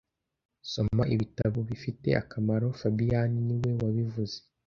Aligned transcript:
Soma 0.71 1.03
ibitabo 1.13 1.59
bifite 1.69 2.07
akamaro 2.21 2.67
fabien 2.79 3.31
niwe 3.47 3.71
wabivuze 3.81 4.37